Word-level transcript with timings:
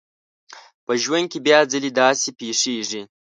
په 0.85 0.93
ژوند 1.03 1.25
کې 1.31 1.39
بيا 1.45 1.59
ځلې 1.71 1.89
داسې 1.99 2.29
پېښېږي. 2.39 3.01